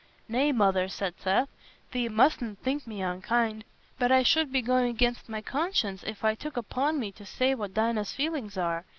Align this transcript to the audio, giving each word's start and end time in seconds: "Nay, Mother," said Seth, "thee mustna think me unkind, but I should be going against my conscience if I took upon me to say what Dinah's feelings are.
"Nay, 0.27 0.51
Mother," 0.51 0.87
said 0.87 1.13
Seth, 1.19 1.47
"thee 1.91 2.09
mustna 2.09 2.55
think 2.55 2.87
me 2.87 3.03
unkind, 3.03 3.63
but 3.99 4.11
I 4.11 4.23
should 4.23 4.51
be 4.51 4.63
going 4.63 4.89
against 4.89 5.29
my 5.29 5.41
conscience 5.43 6.01
if 6.01 6.23
I 6.25 6.33
took 6.33 6.57
upon 6.57 6.99
me 6.99 7.11
to 7.11 7.23
say 7.23 7.53
what 7.53 7.75
Dinah's 7.75 8.11
feelings 8.11 8.57
are. 8.57 8.85